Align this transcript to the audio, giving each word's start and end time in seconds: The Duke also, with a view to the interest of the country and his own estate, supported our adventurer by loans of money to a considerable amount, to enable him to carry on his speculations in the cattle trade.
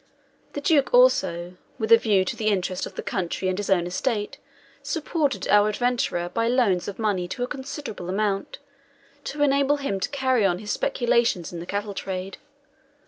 The 0.53 0.61
Duke 0.61 0.91
also, 0.95 1.57
with 1.77 1.91
a 1.91 1.97
view 1.99 2.25
to 2.25 2.35
the 2.35 2.47
interest 2.47 2.87
of 2.87 2.95
the 2.95 3.03
country 3.03 3.49
and 3.49 3.57
his 3.59 3.69
own 3.69 3.85
estate, 3.85 4.39
supported 4.81 5.47
our 5.49 5.69
adventurer 5.69 6.27
by 6.27 6.47
loans 6.47 6.87
of 6.87 6.97
money 6.97 7.27
to 7.27 7.43
a 7.43 7.47
considerable 7.47 8.09
amount, 8.09 8.57
to 9.25 9.43
enable 9.43 9.77
him 9.77 9.99
to 9.99 10.09
carry 10.09 10.43
on 10.43 10.57
his 10.57 10.71
speculations 10.71 11.53
in 11.53 11.59
the 11.59 11.67
cattle 11.67 11.93
trade. 11.93 12.39